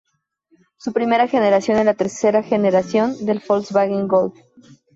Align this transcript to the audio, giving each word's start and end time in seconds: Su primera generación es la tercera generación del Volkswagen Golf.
Su 0.77 0.93
primera 0.93 1.27
generación 1.27 1.77
es 1.77 1.85
la 1.85 1.93
tercera 1.93 2.41
generación 2.41 3.23
del 3.23 3.39
Volkswagen 3.47 4.07
Golf. 4.07 4.33